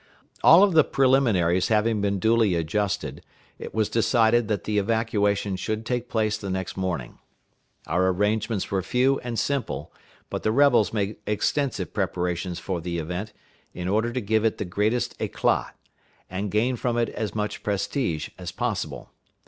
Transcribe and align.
All 0.43 0.63
of 0.63 0.73
the 0.73 0.83
preliminaries 0.83 1.67
having 1.67 2.01
been 2.01 2.17
duly 2.17 2.55
adjusted, 2.55 3.23
it 3.59 3.71
was 3.71 3.87
decided 3.87 4.47
that 4.47 4.63
the 4.63 4.79
evacuation 4.79 5.55
should 5.55 5.85
take 5.85 6.09
place 6.09 6.39
the 6.39 6.49
next 6.49 6.75
morning. 6.75 7.19
Our 7.85 8.07
arrangements 8.07 8.71
were 8.71 8.81
few 8.81 9.19
and 9.19 9.37
simple, 9.37 9.93
but 10.31 10.41
the 10.41 10.51
rebels 10.51 10.91
made 10.91 11.17
extensive 11.27 11.93
preparations 11.93 12.57
for 12.57 12.81
the 12.81 12.97
event, 12.97 13.31
in 13.75 13.87
order 13.87 14.11
to 14.11 14.21
give 14.21 14.43
it 14.43 14.57
the 14.57 14.65
greatest 14.65 15.19
éclat, 15.19 15.73
and 16.31 16.49
gain 16.49 16.77
from 16.77 16.97
it 16.97 17.09
as 17.09 17.35
much 17.35 17.61
prestige 17.61 18.29
as 18.39 18.51
possible. 18.51 19.11